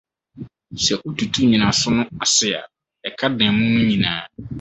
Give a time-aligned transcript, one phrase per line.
[0.83, 2.61] Sɛ wotutu nnyinaso no ase a,
[3.07, 4.23] ɛka dan mũ no nyinaa.